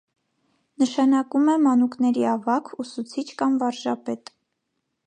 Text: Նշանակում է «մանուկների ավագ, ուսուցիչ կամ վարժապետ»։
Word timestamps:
Նշանակում 0.83 1.51
է 1.53 1.57
«մանուկների 1.67 2.27
ավագ, 2.33 2.73
ուսուցիչ 2.87 3.29
կամ 3.43 3.63
վարժապետ»։ 3.67 4.35